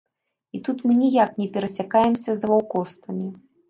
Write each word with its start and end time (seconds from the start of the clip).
І 0.57 0.61
тут 0.67 0.81
мы 0.87 0.95
ніяк 1.03 1.39
не 1.43 1.47
перасякаемся 1.59 2.31
з 2.43 2.55
лоўкостамі. 2.57 3.35